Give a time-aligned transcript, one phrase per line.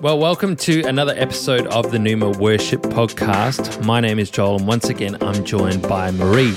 [0.00, 3.84] Well, welcome to another episode of the Numa Worship Podcast.
[3.84, 6.54] My name is Joel, and once again, I'm joined by Marie.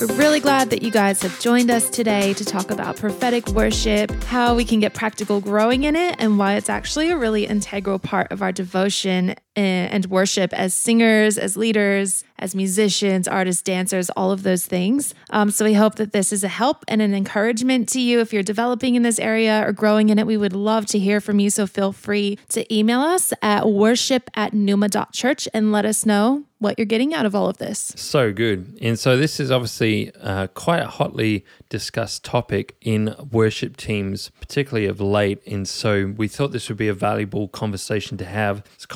[0.00, 4.12] We're really glad that you guys have joined us today to talk about prophetic worship,
[4.24, 7.98] how we can get practical growing in it, and why it's actually a really integral
[7.98, 14.30] part of our devotion and worship as singers, as leaders, as musicians, artists, dancers, all
[14.30, 15.14] of those things.
[15.30, 18.32] Um, so we hope that this is a help and an encouragement to you if
[18.32, 20.26] you're developing in this area or growing in it.
[20.26, 21.50] We would love to hear from you.
[21.50, 26.78] So feel free to email us at worship at numa.church and let us know what
[26.78, 27.92] you're getting out of all of this.
[27.96, 28.78] So good.
[28.80, 34.86] And so, this is obviously uh, quite a hotly discussed topic in worship teams, particularly
[34.86, 35.42] of late.
[35.46, 38.62] And so, we thought this would be a valuable conversation to have.
[38.74, 38.88] It's a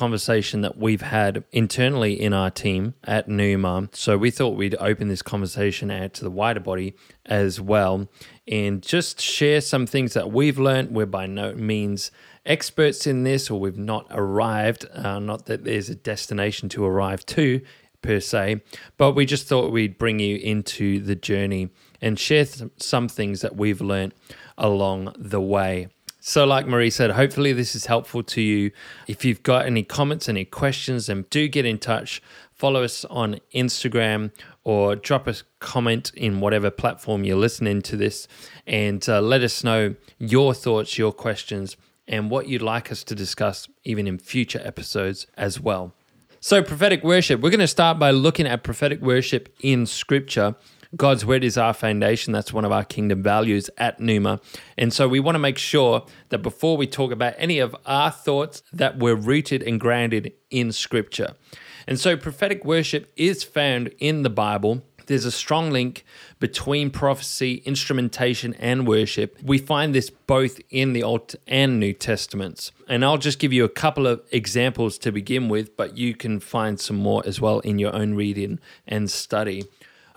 [0.51, 3.89] conversation that we've had internally in our team at Numa.
[3.93, 6.93] So, we thought we'd open this conversation out to the wider body
[7.25, 8.09] as well
[8.47, 10.91] and just share some things that we've learned.
[10.91, 12.11] We're by no means
[12.45, 17.25] experts in this or we've not arrived, uh, not that there's a destination to arrive
[17.27, 17.61] to
[18.01, 18.61] per se,
[18.97, 21.69] but we just thought we'd bring you into the journey
[22.01, 24.13] and share th- some things that we've learned
[24.57, 25.87] along the way.
[26.23, 28.69] So, like Marie said, hopefully this is helpful to you.
[29.07, 32.21] If you've got any comments, any questions, then do get in touch.
[32.53, 34.31] Follow us on Instagram
[34.63, 38.27] or drop a comment in whatever platform you're listening to this
[38.67, 41.75] and uh, let us know your thoughts, your questions,
[42.07, 45.91] and what you'd like us to discuss even in future episodes as well.
[46.39, 50.55] So, prophetic worship, we're going to start by looking at prophetic worship in Scripture.
[50.95, 52.33] God's word is our foundation.
[52.33, 54.41] That's one of our kingdom values at Numa.
[54.77, 58.11] And so we want to make sure that before we talk about any of our
[58.11, 61.35] thoughts that we're rooted and grounded in scripture.
[61.87, 66.05] And so prophetic worship is found in the Bible there's a strong link
[66.39, 69.37] between prophecy, instrumentation, and worship.
[69.43, 72.71] We find this both in the Old and New Testaments.
[72.87, 76.39] And I'll just give you a couple of examples to begin with, but you can
[76.39, 79.65] find some more as well in your own reading and study.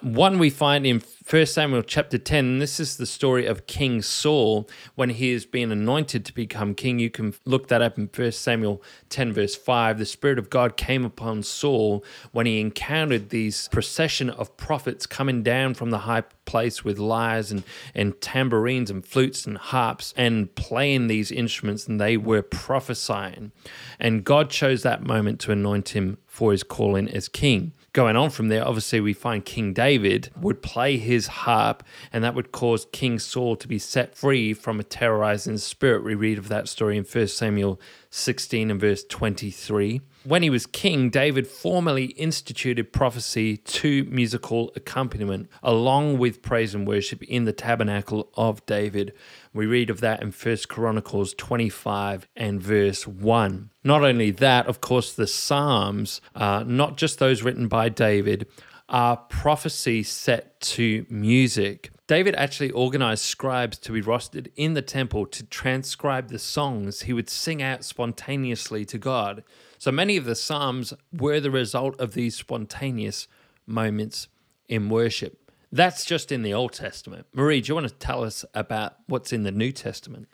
[0.04, 4.68] One we find in 1 Samuel chapter 10, this is the story of King Saul
[4.96, 6.98] when he has been anointed to become king.
[6.98, 9.96] You can look that up in 1 Samuel 10, verse 5.
[9.96, 15.42] The Spirit of God came upon Saul when he encountered these procession of prophets coming
[15.42, 17.64] down from the high place with lyres and,
[17.94, 23.52] and tambourines and flutes and harps and playing these instruments, and they were prophesying.
[23.98, 28.28] And God chose that moment to anoint him for his calling as king going on
[28.28, 31.82] from there, obviously, we find King David would play his harp,
[32.12, 36.04] and that would cause King Saul to be set free from a terrorizing spirit.
[36.04, 40.02] We read of that story in 1 Samuel 16 and verse 23.
[40.26, 46.86] When he was king, David formally instituted prophecy to musical accompaniment along with praise and
[46.86, 49.12] worship in the tabernacle of David.
[49.52, 53.68] We read of that in 1 Chronicles 25 and verse 1.
[53.84, 58.46] Not only that, of course, the Psalms, uh, not just those written by David,
[58.88, 61.90] are prophecy set to music.
[62.06, 67.12] David actually organized scribes to be rostered in the temple to transcribe the songs he
[67.12, 69.42] would sing out spontaneously to God.
[69.84, 73.28] So many of the Psalms were the result of these spontaneous
[73.66, 74.28] moments
[74.66, 75.52] in worship.
[75.70, 77.26] That's just in the Old Testament.
[77.34, 80.26] Marie, do you want to tell us about what's in the New Testament?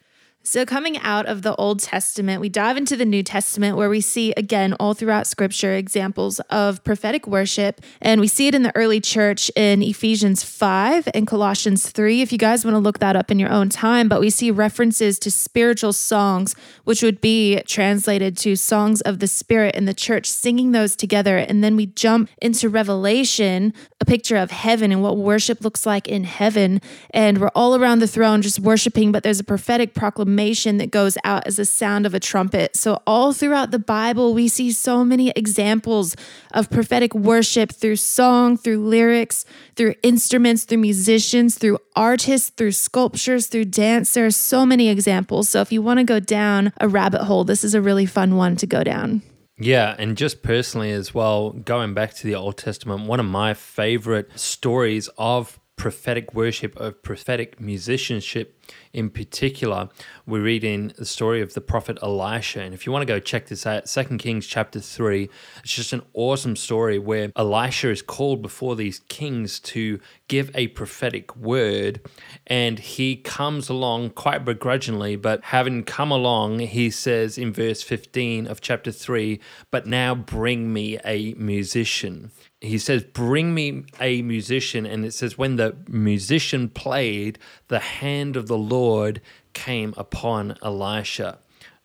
[0.42, 4.00] So, coming out of the Old Testament, we dive into the New Testament where we
[4.00, 7.82] see again all throughout Scripture examples of prophetic worship.
[8.00, 12.32] And we see it in the early church in Ephesians 5 and Colossians 3, if
[12.32, 14.08] you guys want to look that up in your own time.
[14.08, 19.26] But we see references to spiritual songs, which would be translated to songs of the
[19.26, 21.36] Spirit in the church, singing those together.
[21.36, 26.08] And then we jump into Revelation, a picture of heaven and what worship looks like
[26.08, 26.80] in heaven.
[27.10, 30.90] And we're all around the throne just worshiping, but there's a prophetic proclamation proclamation that
[30.90, 32.76] goes out as the sound of a trumpet.
[32.76, 36.14] So, all throughout the Bible, we see so many examples
[36.52, 39.44] of prophetic worship through song, through lyrics,
[39.76, 44.14] through instruments, through musicians, through artists, through sculptures, through dance.
[44.14, 45.48] There are so many examples.
[45.48, 48.36] So, if you want to go down a rabbit hole, this is a really fun
[48.36, 49.22] one to go down.
[49.58, 53.52] Yeah, and just personally as well, going back to the Old Testament, one of my
[53.52, 58.54] favorite stories of prophetic worship, of prophetic musicianship
[58.92, 59.88] in particular,
[60.26, 62.60] we read in the story of the prophet Elisha.
[62.60, 65.30] And if you want to go check this out, Second Kings chapter 3,
[65.64, 70.68] it's just an awesome story where Elisha is called before these kings to give a
[70.68, 72.00] prophetic word.
[72.46, 78.46] And he comes along quite begrudgingly, but having come along, he says in verse 15
[78.46, 79.40] of chapter 3,
[79.70, 84.86] But now bring me a musician he says, Bring me a musician.
[84.86, 89.20] And it says, When the musician played, the hand of the Lord
[89.52, 91.38] came upon Elisha.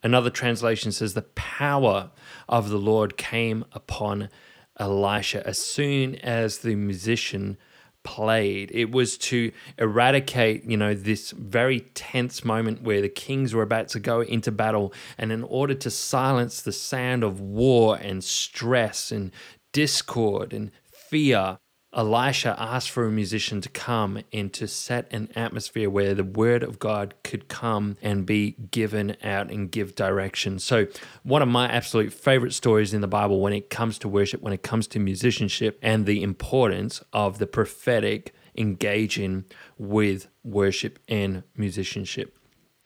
[0.03, 2.11] Another translation says, The power
[2.47, 4.29] of the Lord came upon
[4.77, 7.57] Elisha as soon as the musician
[8.05, 8.71] played.
[8.71, 13.89] It was to eradicate, you know, this very tense moment where the kings were about
[13.89, 14.93] to go into battle.
[15.17, 19.31] And in order to silence the sound of war and stress and
[19.75, 21.57] discord and fear,
[21.93, 26.63] Elisha asked for a musician to come and to set an atmosphere where the word
[26.63, 30.59] of God could come and be given out and give direction.
[30.59, 30.87] So,
[31.23, 34.53] one of my absolute favorite stories in the Bible when it comes to worship, when
[34.53, 39.43] it comes to musicianship, and the importance of the prophetic engaging
[39.77, 42.37] with worship and musicianship.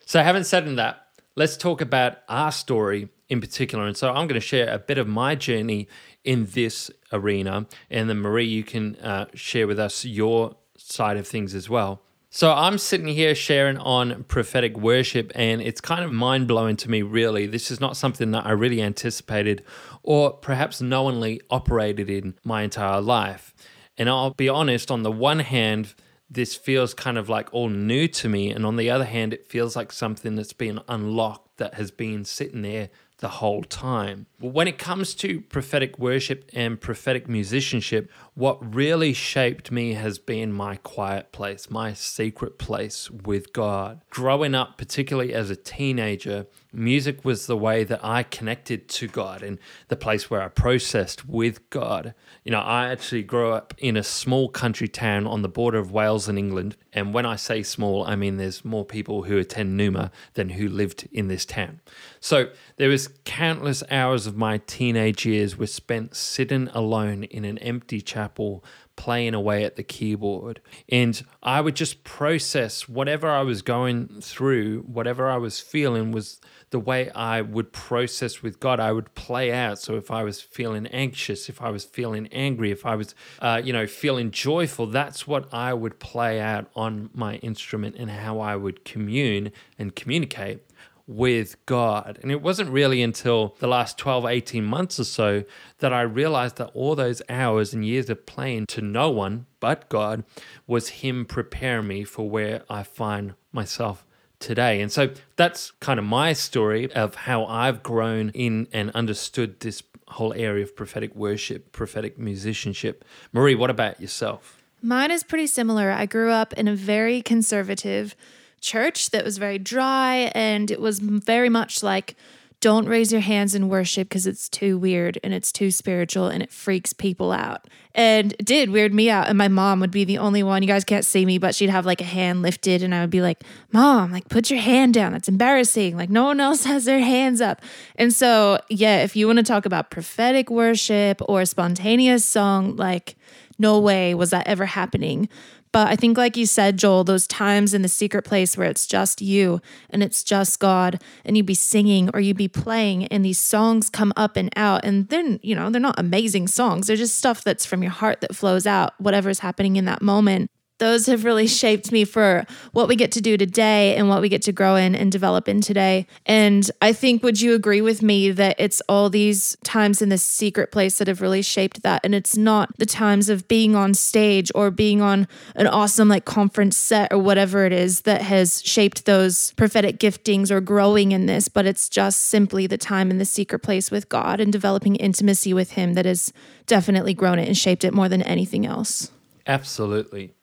[0.07, 1.06] So, having said that,
[1.36, 3.86] let's talk about our story in particular.
[3.86, 5.88] And so I'm going to share a bit of my journey
[6.29, 7.65] in this arena.
[7.89, 12.03] And then, Marie, you can uh, share with us your side of things as well.
[12.29, 16.89] So I'm sitting here sharing on prophetic worship, and it's kind of mind blowing to
[16.91, 17.47] me, really.
[17.47, 19.63] This is not something that I really anticipated
[20.03, 23.55] or perhaps knowingly operated in my entire life.
[23.97, 25.95] And I'll be honest, on the one hand,
[26.29, 28.51] this feels kind of like all new to me.
[28.51, 32.23] And on the other hand, it feels like something that's been unlocked that has been
[32.23, 34.27] sitting there the whole time.
[34.41, 40.53] When it comes to prophetic worship and prophetic musicianship, what really shaped me has been
[40.53, 44.00] my quiet place, my secret place with God.
[44.09, 49.44] Growing up, particularly as a teenager, music was the way that I connected to God
[49.44, 49.59] and
[49.89, 52.13] the place where I processed with God.
[52.45, 55.91] You know, I actually grew up in a small country town on the border of
[55.91, 56.77] Wales and England.
[56.94, 60.69] And when I say small, I mean there's more people who attend Numa than who
[60.69, 61.81] lived in this town.
[62.21, 67.57] So there was countless hours of my teenage years were spent sitting alone in an
[67.57, 68.63] empty chapel
[68.95, 70.61] playing away at the keyboard.
[70.87, 76.39] And I would just process whatever I was going through, whatever I was feeling was
[76.69, 78.79] the way I would process with God.
[78.79, 79.79] I would play out.
[79.79, 83.61] So if I was feeling anxious, if I was feeling angry, if I was, uh,
[83.63, 88.39] you know, feeling joyful, that's what I would play out on my instrument and how
[88.39, 90.61] I would commune and communicate
[91.09, 92.19] with God.
[92.21, 95.44] And it wasn't really until the last 12, 18 months or so
[95.79, 99.89] that I realized that all those hours and years of playing to no one but
[99.89, 100.23] God
[100.67, 104.06] was Him preparing me for where I find myself
[104.38, 104.81] today.
[104.81, 109.81] And so that's kind of my story of how I've grown in and understood this
[110.09, 113.03] whole area of prophetic worship, prophetic musicianship.
[113.33, 114.62] Marie, what about yourself?
[114.81, 115.91] Mine is pretty similar.
[115.91, 118.15] I grew up in a very conservative,
[118.59, 122.15] church that was very dry and it was very much like
[122.61, 126.44] don't raise your hands in worship because it's too weird and it's too spiritual and
[126.44, 127.65] it freaks people out.
[127.95, 129.29] And it did weird me out.
[129.29, 130.61] And my mom would be the only one.
[130.61, 133.09] You guys can't see me, but she'd have like a hand lifted and I would
[133.09, 135.13] be like, Mom, like put your hand down.
[135.13, 135.95] That's embarrassing.
[135.95, 137.62] Like no one else has their hands up.
[137.95, 143.15] And so, yeah, if you want to talk about prophetic worship or spontaneous song, like
[143.57, 145.29] no way was that ever happening.
[145.71, 148.88] But I think, like you said, Joel, those times in the secret place where it's
[148.88, 153.24] just you and it's just God, and you'd be singing or you'd be playing, and
[153.24, 154.83] these songs come up and out.
[154.83, 158.21] And then, you know, they're not amazing songs, they're just stuff that's from your heart
[158.21, 162.88] that flows out, whatever's happening in that moment those have really shaped me for what
[162.88, 165.62] we get to do today and what we get to grow in and develop in
[165.62, 166.07] today.
[166.25, 170.24] And I think, would you agree with me that it's all these times in this
[170.24, 172.01] secret place that have really shaped that?
[172.03, 176.25] And it's not the times of being on stage or being on an awesome like
[176.25, 181.25] conference set or whatever it is that has shaped those prophetic giftings or growing in
[181.25, 184.95] this, but it's just simply the time in the secret place with God and developing
[184.95, 186.31] intimacy with Him that has
[186.65, 189.12] definitely grown it and shaped it more than anything else.
[189.45, 190.33] Absolutely.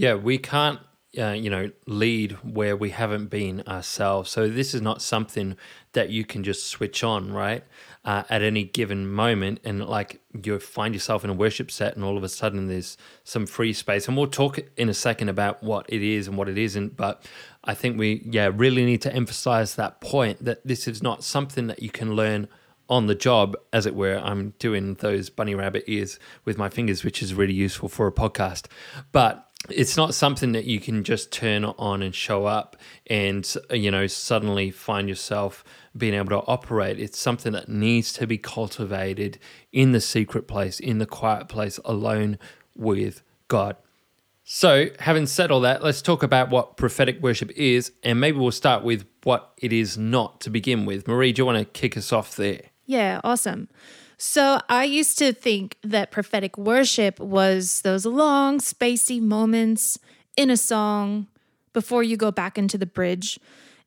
[0.00, 0.80] Yeah, we can't,
[1.18, 4.30] uh, you know, lead where we haven't been ourselves.
[4.30, 5.58] So this is not something
[5.92, 7.64] that you can just switch on, right?
[8.02, 12.02] Uh, at any given moment, and like you find yourself in a worship set, and
[12.02, 14.08] all of a sudden there's some free space.
[14.08, 16.96] And we'll talk in a second about what it is and what it isn't.
[16.96, 17.22] But
[17.62, 21.66] I think we, yeah, really need to emphasize that point that this is not something
[21.66, 22.48] that you can learn
[22.88, 24.16] on the job, as it were.
[24.16, 28.12] I'm doing those bunny rabbit ears with my fingers, which is really useful for a
[28.12, 28.66] podcast.
[29.12, 32.76] But it's not something that you can just turn on and show up
[33.08, 35.62] and you know suddenly find yourself
[35.96, 36.98] being able to operate.
[36.98, 39.38] It's something that needs to be cultivated
[39.72, 42.38] in the secret place in the quiet place alone
[42.74, 43.76] with god.
[44.44, 48.52] So having said all that let's talk about what prophetic worship is and maybe we'll
[48.52, 51.06] start with what it is not to begin with.
[51.06, 52.62] Marie do you want to kick us off there?
[52.86, 53.68] Yeah awesome
[54.22, 59.98] so I used to think that prophetic worship was those long, spacey moments
[60.36, 61.26] in a song
[61.72, 63.40] before you go back into the bridge.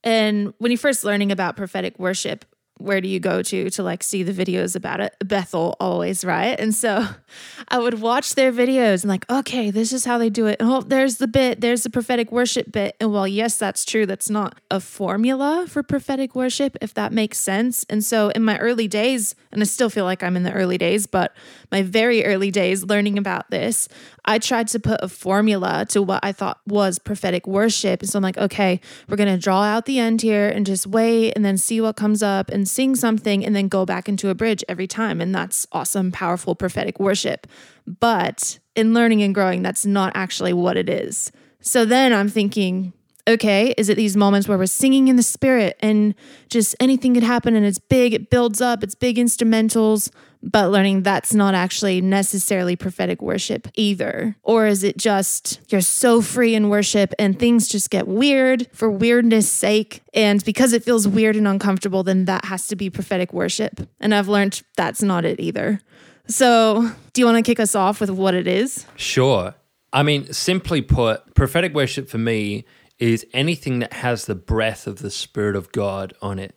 [0.03, 2.45] And when you're first learning about prophetic worship,
[2.77, 5.15] where do you go to to like see the videos about it?
[5.23, 6.59] Bethel always, right?
[6.59, 7.07] And so
[7.67, 10.57] I would watch their videos and like, okay, this is how they do it.
[10.59, 12.95] Oh, there's the bit, there's the prophetic worship bit.
[12.99, 17.37] And while yes, that's true, that's not a formula for prophetic worship, if that makes
[17.37, 17.85] sense.
[17.89, 20.77] And so in my early days, and I still feel like I'm in the early
[20.77, 21.33] days, but
[21.71, 23.87] my very early days learning about this,
[24.25, 28.01] I tried to put a formula to what I thought was prophetic worship.
[28.01, 31.33] And so I'm like, okay, we're to draw out the end here and just wait
[31.33, 34.33] and then see what comes up and sing something and then go back into a
[34.33, 35.19] bridge every time.
[35.19, 37.45] And that's awesome, powerful prophetic worship.
[37.85, 41.29] But in learning and growing, that's not actually what it is.
[41.59, 42.93] So then I'm thinking,
[43.27, 46.15] okay, is it these moments where we're singing in the spirit and
[46.47, 50.09] just anything could happen and it's big, it builds up, it's big instrumentals,
[50.43, 54.35] but learning that's not actually necessarily prophetic worship either?
[54.43, 58.91] Or is it just you're so free in worship and things just get weird for
[58.91, 60.01] weirdness sake?
[60.13, 63.87] And because it feels weird and uncomfortable, then that has to be prophetic worship.
[63.99, 65.79] And I've learned that's not it either.
[66.27, 68.85] So, do you want to kick us off with what it is?
[68.95, 69.55] Sure.
[69.91, 72.65] I mean, simply put, prophetic worship for me
[72.97, 76.55] is anything that has the breath of the Spirit of God on it.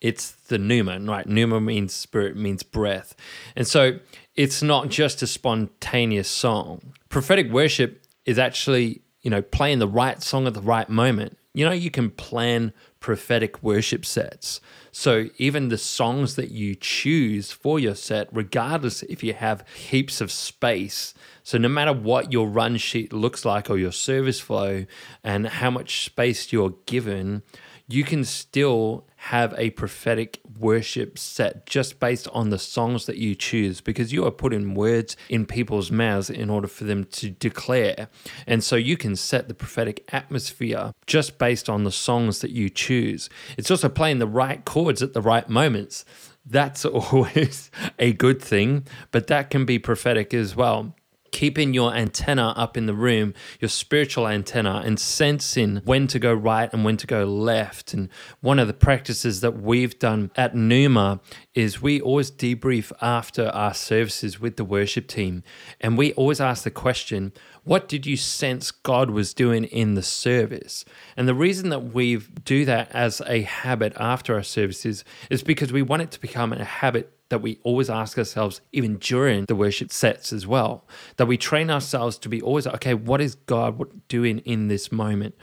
[0.00, 1.26] It's the pneuma, right?
[1.26, 3.14] Pneuma means spirit, means breath.
[3.54, 3.98] And so
[4.34, 6.92] it's not just a spontaneous song.
[7.08, 11.38] Prophetic worship is actually, you know, playing the right song at the right moment.
[11.54, 14.60] You know, you can plan prophetic worship sets.
[14.92, 20.20] So even the songs that you choose for your set, regardless if you have heaps
[20.20, 24.84] of space, so no matter what your run sheet looks like or your service flow
[25.22, 27.42] and how much space you're given,
[27.88, 33.34] you can still have a prophetic worship set just based on the songs that you
[33.34, 38.08] choose because you are putting words in people's mouths in order for them to declare.
[38.46, 42.70] And so you can set the prophetic atmosphere just based on the songs that you
[42.70, 43.28] choose.
[43.58, 46.04] It's also playing the right chords at the right moments.
[46.44, 50.94] That's always a good thing, but that can be prophetic as well
[51.30, 56.32] keeping your antenna up in the room, your spiritual antenna, and sensing when to go
[56.32, 57.92] right and when to go left.
[57.92, 58.08] And
[58.40, 61.20] one of the practices that we've done at Numa
[61.54, 65.42] is we always debrief after our services with the worship team.
[65.80, 67.32] And we always ask the question,
[67.64, 70.84] what did you sense God was doing in the service?
[71.16, 75.72] And the reason that we do that as a habit after our services is because
[75.72, 79.56] we want it to become a habit that we always ask ourselves, even during the
[79.56, 84.06] worship sets as well, that we train ourselves to be always, okay, what is God
[84.08, 85.34] doing in this moment?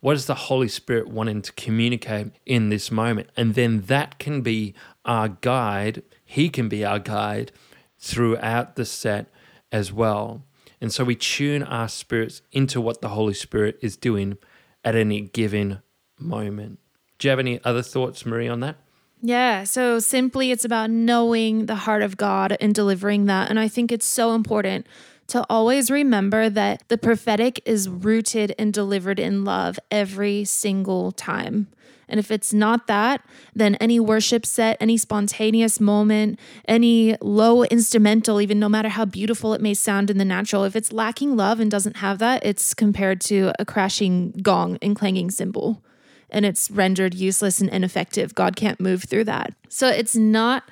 [0.00, 3.30] What is the Holy Spirit wanting to communicate in this moment?
[3.36, 6.02] And then that can be our guide.
[6.24, 7.52] He can be our guide
[7.98, 9.26] throughout the set
[9.72, 10.44] as well.
[10.80, 14.38] And so we tune our spirits into what the Holy Spirit is doing
[14.84, 15.82] at any given
[16.18, 16.78] moment.
[17.18, 18.76] Do you have any other thoughts, Marie, on that?
[19.20, 19.64] Yeah.
[19.64, 23.50] So simply, it's about knowing the heart of God and delivering that.
[23.50, 24.86] And I think it's so important
[25.28, 31.68] to always remember that the prophetic is rooted and delivered in love every single time.
[32.08, 33.22] And if it's not that,
[33.54, 39.52] then any worship set, any spontaneous moment, any low instrumental, even no matter how beautiful
[39.52, 42.72] it may sound in the natural, if it's lacking love and doesn't have that, it's
[42.72, 45.82] compared to a crashing gong and clanging cymbal
[46.30, 48.34] and it's rendered useless and ineffective.
[48.34, 49.54] God can't move through that.
[49.68, 50.64] So it's not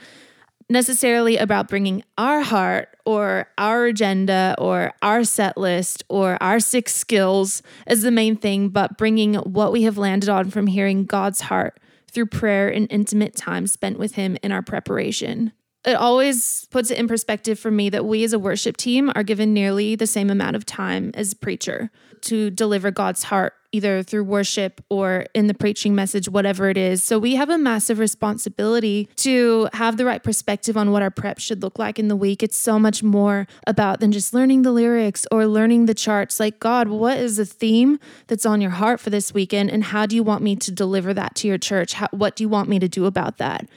[0.68, 6.94] necessarily about bringing our heart or our agenda or our set list or our six
[6.94, 11.42] skills as the main thing, but bringing what we have landed on from hearing God's
[11.42, 11.78] heart
[12.10, 15.52] through prayer and intimate time spent with Him in our preparation.
[15.84, 19.22] It always puts it in perspective for me that we as a worship team are
[19.22, 21.90] given nearly the same amount of time as preacher
[22.26, 27.02] to deliver God's heart either through worship or in the preaching message, whatever it is.
[27.02, 31.38] So we have a massive responsibility to have the right perspective on what our prep
[31.38, 32.42] should look like in the week.
[32.42, 36.40] It's so much more about than just learning the lyrics or learning the charts.
[36.40, 39.70] Like, God, what is the theme that's on your heart for this weekend?
[39.70, 41.92] And how do you want me to deliver that to your church?
[41.94, 43.68] How, what do you want me to do about that?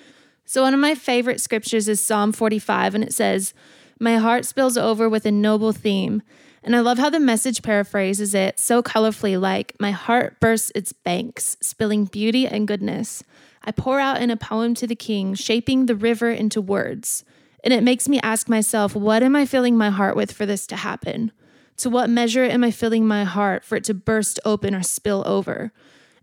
[0.46, 3.54] So, one of my favorite scriptures is Psalm 45, and it says,
[4.00, 6.24] My heart spills over with a noble theme.
[6.70, 10.94] And I love how the message paraphrases it so colorfully like, My heart bursts its
[10.94, 13.24] banks, spilling beauty and goodness.
[13.64, 17.26] I pour out in a poem to the king, shaping the river into words.
[17.64, 20.68] And it makes me ask myself, what am I filling my heart with for this
[20.68, 21.32] to happen?
[21.78, 25.24] To what measure am I filling my heart for it to burst open or spill
[25.26, 25.72] over?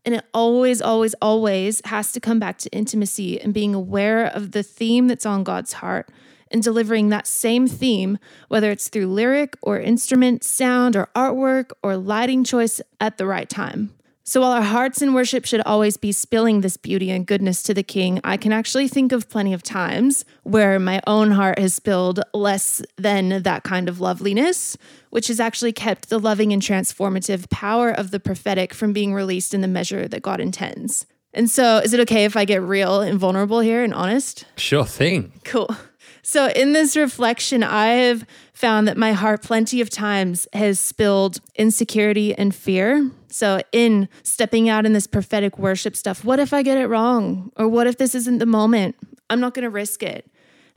[0.05, 4.53] And it always, always, always has to come back to intimacy and being aware of
[4.53, 6.09] the theme that's on God's heart
[6.51, 11.97] and delivering that same theme, whether it's through lyric or instrument, sound or artwork or
[11.97, 13.93] lighting choice at the right time.
[14.29, 17.73] So while our hearts in worship should always be spilling this beauty and goodness to
[17.73, 21.75] the King, I can actually think of plenty of times where my own heart has
[21.75, 24.77] spilled less than that kind of loveliness,
[25.11, 29.55] which has actually kept the loving and transformative power of the prophetic from being released
[29.55, 31.07] in the measure that God intends.
[31.33, 34.45] And so, is it okay if I get real and vulnerable here and honest?
[34.57, 35.35] Sure thing.
[35.45, 35.69] Cool.
[36.29, 41.39] So, in this reflection, I have found that my heart plenty of times has spilled
[41.55, 43.13] insecurity and fear.
[43.29, 47.53] So, in stepping out in this prophetic worship stuff, what if I get it wrong?
[47.57, 48.97] Or what if this isn't the moment?
[49.31, 50.29] I'm not going to risk it.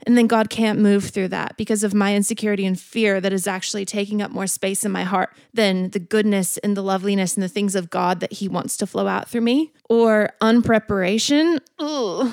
[0.06, 3.48] And then God can't move through that because of my insecurity and fear that is
[3.48, 7.42] actually taking up more space in my heart than the goodness and the loveliness and
[7.42, 9.72] the things of God that He wants to flow out through me.
[9.88, 11.58] Or unpreparation.
[11.82, 12.32] Ooh,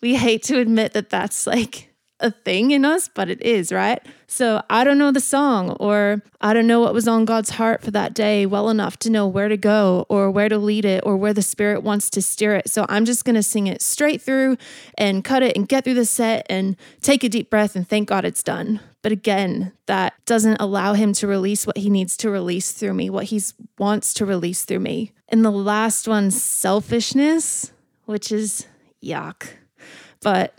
[0.00, 1.88] we hate to admit that that's like
[2.22, 4.00] a thing in us, but it is, right?
[4.26, 7.82] So I don't know the song, or I don't know what was on God's heart
[7.82, 11.02] for that day well enough to know where to go, or where to lead it,
[11.04, 12.70] or where the Spirit wants to steer it.
[12.70, 14.56] So I'm just going to sing it straight through
[14.96, 18.08] and cut it and get through the set and take a deep breath and thank
[18.08, 18.80] God it's done.
[19.02, 23.10] But again, that doesn't allow him to release what he needs to release through me,
[23.10, 23.42] what he
[23.76, 25.12] wants to release through me.
[25.28, 27.72] And the last one, selfishness,
[28.04, 28.66] which is
[29.02, 29.48] yuck.
[30.20, 30.54] But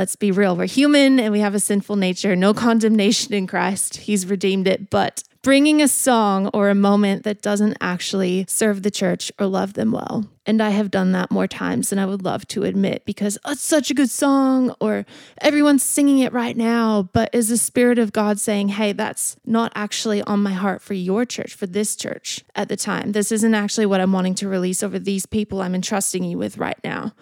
[0.00, 2.34] let's be real, we're human and we have a sinful nature.
[2.34, 3.98] No condemnation in Christ.
[3.98, 4.88] He's redeemed it.
[4.88, 9.74] But bringing a song or a moment that doesn't actually serve the church or love
[9.74, 10.24] them well.
[10.46, 13.52] And I have done that more times than I would love to admit because oh,
[13.52, 15.04] it's such a good song or
[15.42, 17.10] everyone's singing it right now.
[17.12, 20.94] But is the Spirit of God saying, hey, that's not actually on my heart for
[20.94, 23.12] your church, for this church at the time?
[23.12, 26.56] This isn't actually what I'm wanting to release over these people I'm entrusting you with
[26.56, 27.12] right now.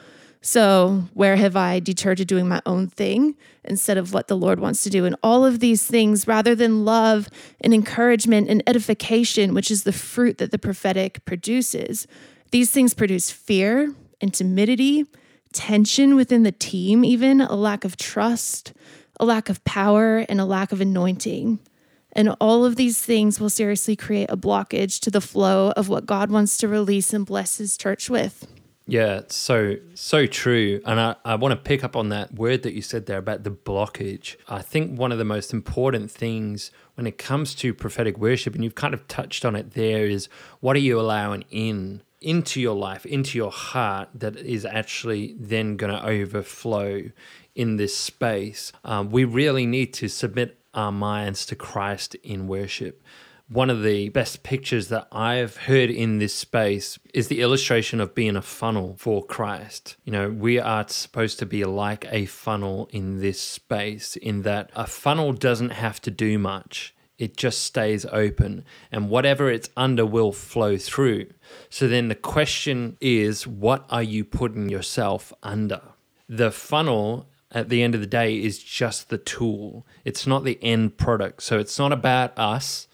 [0.40, 4.60] So, where have I deterred to doing my own thing instead of what the Lord
[4.60, 5.04] wants to do?
[5.04, 7.28] And all of these things, rather than love
[7.60, 12.06] and encouragement and edification, which is the fruit that the prophetic produces,
[12.52, 15.06] these things produce fear and timidity,
[15.52, 18.72] tension within the team, even a lack of trust,
[19.18, 21.58] a lack of power, and a lack of anointing.
[22.12, 26.06] And all of these things will seriously create a blockage to the flow of what
[26.06, 28.46] God wants to release and bless his church with.
[28.90, 30.80] Yeah, so so true.
[30.86, 33.44] And I, I want to pick up on that word that you said there about
[33.44, 34.36] the blockage.
[34.48, 38.64] I think one of the most important things when it comes to prophetic worship, and
[38.64, 42.74] you've kind of touched on it there, is what are you allowing in into your
[42.74, 47.10] life, into your heart that is actually then going to overflow
[47.54, 48.72] in this space.
[48.84, 53.02] Um, we really need to submit our minds to Christ in worship
[53.48, 58.14] one of the best pictures that I've heard in this space is the illustration of
[58.14, 59.96] being a funnel for Christ.
[60.04, 64.70] You know, we are supposed to be like a funnel in this space, in that
[64.76, 66.94] a funnel doesn't have to do much.
[67.16, 71.28] It just stays open, and whatever it's under will flow through.
[71.70, 75.80] So then the question is, what are you putting yourself under?
[76.28, 79.86] The funnel at the end of the day is just the tool.
[80.04, 81.42] It's not the end product.
[81.42, 82.87] So it's not about us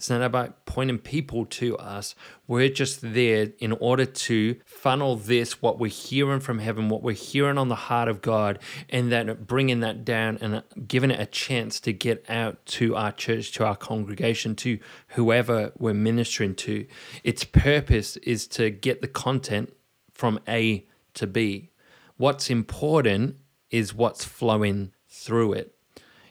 [0.00, 2.14] it's not about pointing people to us.
[2.46, 7.12] We're just there in order to funnel this, what we're hearing from heaven, what we're
[7.12, 11.26] hearing on the heart of God, and then bringing that down and giving it a
[11.26, 16.86] chance to get out to our church, to our congregation, to whoever we're ministering to.
[17.22, 19.70] Its purpose is to get the content
[20.14, 21.72] from A to B.
[22.16, 23.36] What's important
[23.70, 25.74] is what's flowing through it.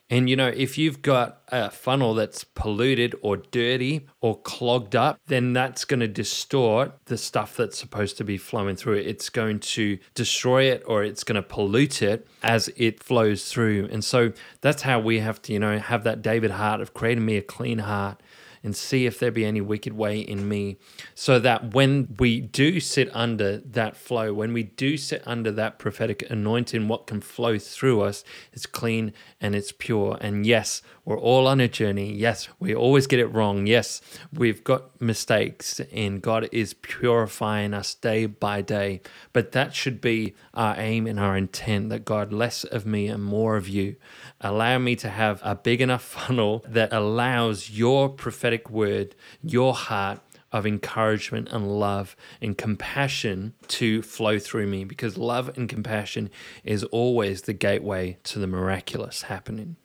[0.09, 5.19] And you know, if you've got a funnel that's polluted or dirty or clogged up,
[5.27, 9.07] then that's going to distort the stuff that's supposed to be flowing through it.
[9.07, 13.87] It's going to destroy it or it's going to pollute it as it flows through.
[13.91, 17.25] And so that's how we have to, you know, have that David heart of creating
[17.25, 18.21] me a clean heart
[18.63, 20.77] and see if there be any wicked way in me.
[21.15, 25.79] So that when we do sit under that flow, when we do sit under that
[25.79, 30.17] prophetic anointing, what can flow through us is clean and it's pure.
[30.21, 32.13] And yes, we're all on a journey.
[32.13, 33.65] Yes, we always get it wrong.
[33.65, 33.99] Yes,
[34.31, 39.01] we've got mistakes, and God is purifying us day by day.
[39.33, 43.23] But that should be our aim and our intent that God, less of me and
[43.23, 43.95] more of you.
[44.41, 50.21] Allow me to have a big enough funnel that allows your prophetic word, your heart,
[50.51, 56.29] of encouragement and love and compassion to flow through me because love and compassion
[56.63, 59.75] is always the gateway to the miraculous happening.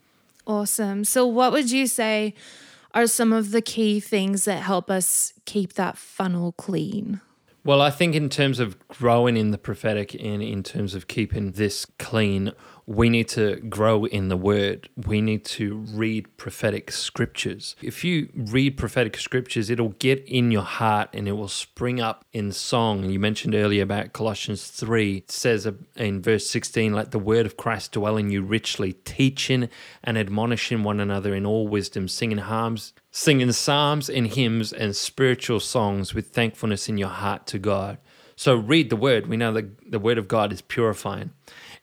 [0.46, 1.04] Awesome.
[1.04, 2.34] So, what would you say
[2.92, 7.20] are some of the key things that help us keep that funnel clean?
[7.64, 11.52] Well, I think in terms of growing in the prophetic and in terms of keeping
[11.52, 12.52] this clean,
[12.86, 14.90] we need to grow in the word.
[15.06, 17.76] We need to read prophetic scriptures.
[17.80, 22.24] If you read prophetic scriptures, it'll get in your heart and it will spring up
[22.32, 23.08] in song.
[23.08, 25.16] You mentioned earlier about Colossians 3.
[25.18, 25.66] It says
[25.96, 29.70] in verse 16, let the word of Christ dwell in you richly, teaching
[30.02, 35.60] and admonishing one another in all wisdom, singing hymns, singing psalms and hymns and spiritual
[35.60, 37.96] songs with thankfulness in your heart to God.
[38.36, 39.28] So read the word.
[39.28, 41.30] We know that the word of God is purifying.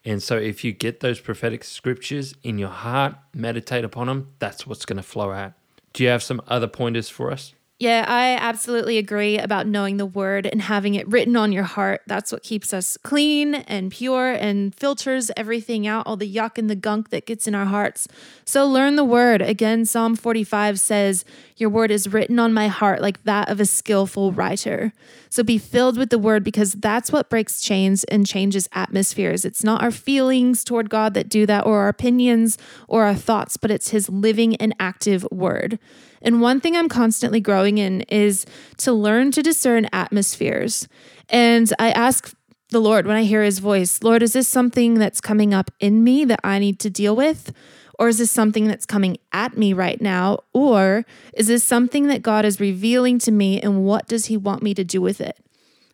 [0.03, 4.65] And so if you get those prophetic scriptures in your heart, meditate upon them, that's
[4.65, 5.53] what's going to flow out.
[5.93, 7.53] Do you have some other pointers for us?
[7.81, 12.01] Yeah, I absolutely agree about knowing the word and having it written on your heart.
[12.05, 16.69] That's what keeps us clean and pure and filters everything out, all the yuck and
[16.69, 18.07] the gunk that gets in our hearts.
[18.45, 19.41] So learn the word.
[19.41, 21.25] Again, Psalm 45 says,
[21.57, 24.93] Your word is written on my heart like that of a skillful writer.
[25.31, 29.43] So be filled with the word because that's what breaks chains and changes atmospheres.
[29.43, 33.57] It's not our feelings toward God that do that or our opinions or our thoughts,
[33.57, 35.79] but it's his living and active word.
[36.21, 38.45] And one thing I'm constantly growing in is
[38.77, 40.87] to learn to discern atmospheres.
[41.29, 42.33] And I ask
[42.69, 46.03] the Lord when I hear his voice, Lord, is this something that's coming up in
[46.03, 47.53] me that I need to deal with?
[47.99, 50.39] Or is this something that's coming at me right now?
[50.53, 54.63] Or is this something that God is revealing to me and what does he want
[54.63, 55.37] me to do with it?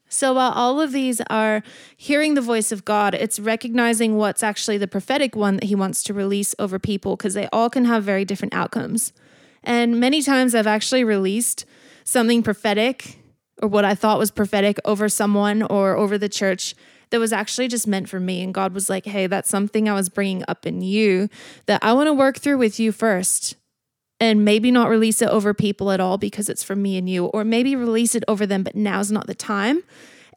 [0.10, 1.64] So, while all of these are
[1.98, 6.02] hearing the voice of God, it's recognizing what's actually the prophetic one that He wants
[6.04, 9.12] to release over people because they all can have very different outcomes.
[9.64, 11.66] And many times I've actually released
[12.04, 13.20] something prophetic
[13.62, 16.76] or what I thought was prophetic over someone or over the church
[17.10, 18.44] that was actually just meant for me.
[18.44, 21.30] And God was like, hey, that's something I was bringing up in you
[21.66, 23.56] that I want to work through with you first.
[24.20, 27.26] And maybe not release it over people at all because it's for me and you,
[27.26, 29.84] or maybe release it over them, but now's not the time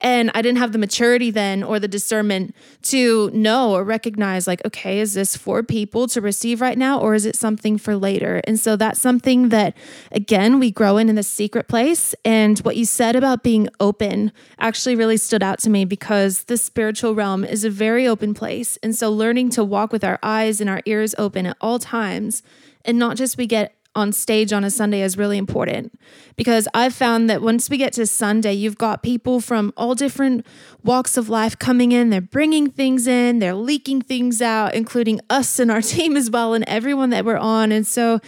[0.01, 4.65] and I didn't have the maturity then or the discernment to know or recognize, like,
[4.65, 8.41] okay, is this for people to receive right now or is it something for later?
[8.45, 9.77] And so that's something that,
[10.11, 12.15] again, we grow in in the secret place.
[12.25, 16.57] And what you said about being open actually really stood out to me because the
[16.57, 18.79] spiritual realm is a very open place.
[18.83, 22.43] And so learning to walk with our eyes and our ears open at all times
[22.85, 25.99] and not just we get on stage on a Sunday is really important
[26.37, 30.47] because I've found that once we get to Sunday, you've got people from all different
[30.85, 32.11] walks of life coming in.
[32.11, 36.55] They're bringing things in, they're leaking things out, including us and our team as well,
[36.55, 37.73] and everyone that we're on.
[37.73, 38.21] And so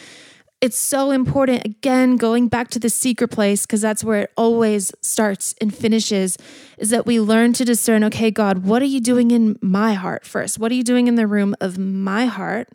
[0.61, 4.93] it's so important, again, going back to the secret place, because that's where it always
[5.01, 6.39] starts and finishes,
[6.79, 10.25] is that we learn to discern okay, God, what are you doing in my heart
[10.25, 10.61] first?
[10.61, 12.69] What are you doing in the room of my heart?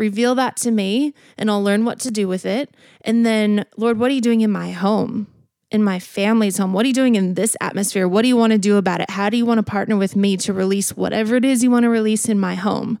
[0.00, 2.74] Reveal that to me, and I'll learn what to do with it.
[3.02, 5.26] And then, Lord, what are you doing in my home?
[5.70, 6.72] in my family's home?
[6.72, 8.08] What are you doing in this atmosphere?
[8.08, 9.10] What do you want to do about it?
[9.10, 11.84] How do you want to partner with me to release whatever it is you want
[11.84, 12.98] to release in my home?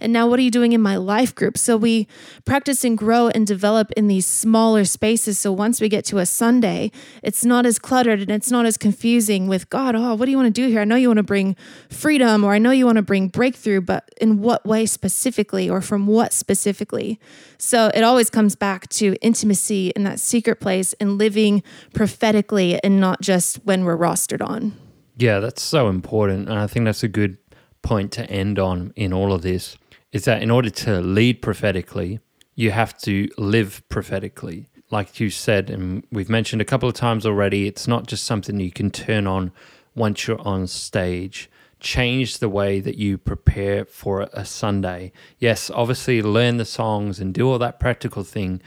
[0.00, 1.58] And now, what are you doing in my life group?
[1.58, 2.06] So, we
[2.44, 5.40] practice and grow and develop in these smaller spaces.
[5.40, 8.76] So, once we get to a Sunday, it's not as cluttered and it's not as
[8.76, 10.80] confusing with God, oh, what do you want to do here?
[10.80, 11.56] I know you want to bring
[11.90, 15.80] freedom or I know you want to bring breakthrough, but in what way specifically or
[15.80, 17.18] from what specifically?
[17.58, 23.00] So, it always comes back to intimacy in that secret place and living prophetically and
[23.00, 24.76] not just when we're rostered on.
[25.16, 26.48] Yeah, that's so important.
[26.48, 27.38] And I think that's a good
[27.82, 29.76] point to end on in all of this
[30.12, 32.20] is that in order to lead prophetically,
[32.54, 34.68] you have to live prophetically.
[34.90, 38.58] Like you said, and we've mentioned a couple of times already, it's not just something
[38.58, 39.52] you can turn on
[39.94, 41.50] once you're on stage.
[41.78, 45.12] Change the way that you prepare for a Sunday.
[45.38, 48.62] Yes, obviously, learn the songs and do all that practical thing.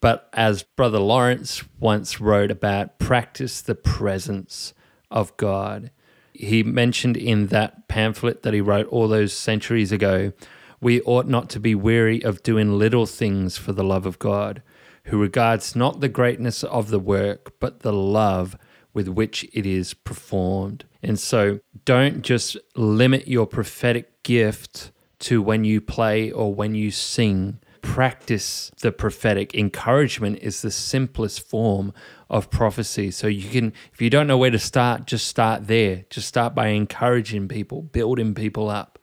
[0.00, 4.74] But as Brother Lawrence once wrote about, practice the presence
[5.10, 5.90] of God.
[6.32, 10.32] He mentioned in that pamphlet that he wrote all those centuries ago
[10.80, 14.62] we ought not to be weary of doing little things for the love of God,
[15.04, 18.56] who regards not the greatness of the work, but the love
[18.92, 20.84] with which it is performed.
[21.02, 26.90] And so don't just limit your prophetic gift to when you play or when you
[26.90, 27.60] sing.
[27.86, 29.54] practice the prophetic.
[29.54, 31.94] Encouragement is the simplest form
[32.28, 33.10] of prophecy.
[33.12, 36.04] So you can, if you don't know where to start, just start there.
[36.10, 38.95] Just start by encouraging people, building people up,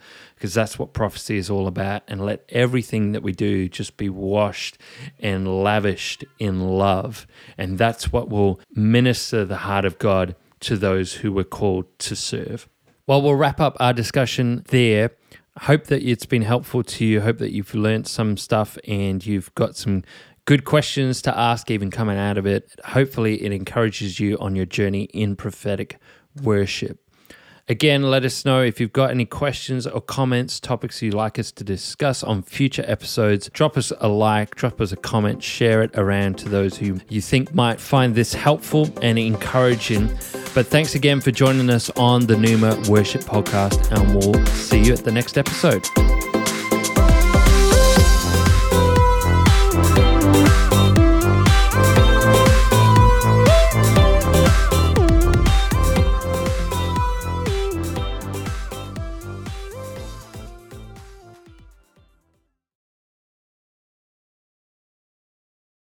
[0.44, 2.04] because that's what prophecy is all about.
[2.06, 4.78] And let everything that we do just be washed
[5.18, 7.26] and lavished in love.
[7.58, 12.14] And that's what will minister the heart of God to those who were called to
[12.18, 12.68] serve.
[13.08, 15.12] Well, we'll wrap up our discussion there.
[15.60, 17.22] Hope that it's been helpful to you.
[17.22, 20.04] Hope that you've learned some stuff and you've got some
[20.44, 22.70] good questions to ask, even coming out of it.
[22.84, 26.00] Hopefully, it encourages you on your journey in prophetic
[26.42, 27.00] worship.
[27.70, 31.50] Again, let us know if you've got any questions or comments, topics you'd like us
[31.54, 33.50] to discuss on future episodes.
[33.54, 37.22] Drop us a like, drop us a comment, share it around to those who you
[37.22, 40.08] think might find this helpful and encouraging.
[40.54, 44.92] But thanks again for joining us on the Numa Worship Podcast, and we'll see you
[44.92, 46.33] at the next episode.